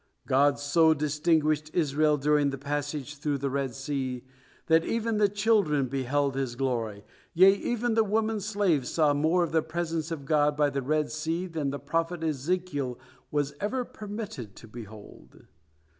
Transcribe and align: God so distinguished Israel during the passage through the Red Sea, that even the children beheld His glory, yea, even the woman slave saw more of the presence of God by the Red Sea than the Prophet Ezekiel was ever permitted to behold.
God 0.25 0.57
so 0.57 0.95
distinguished 0.95 1.69
Israel 1.75 2.17
during 2.17 2.49
the 2.49 2.57
passage 2.57 3.17
through 3.17 3.37
the 3.37 3.51
Red 3.51 3.75
Sea, 3.75 4.23
that 4.65 4.83
even 4.83 5.17
the 5.19 5.29
children 5.29 5.85
beheld 5.85 6.33
His 6.33 6.55
glory, 6.55 7.05
yea, 7.35 7.53
even 7.53 7.93
the 7.93 8.03
woman 8.03 8.39
slave 8.39 8.87
saw 8.87 9.13
more 9.13 9.43
of 9.43 9.51
the 9.51 9.61
presence 9.61 10.09
of 10.09 10.25
God 10.25 10.57
by 10.57 10.71
the 10.71 10.81
Red 10.81 11.11
Sea 11.11 11.45
than 11.45 11.69
the 11.69 11.77
Prophet 11.77 12.23
Ezekiel 12.23 12.97
was 13.29 13.53
ever 13.59 13.85
permitted 13.85 14.55
to 14.55 14.67
behold. 14.67 15.45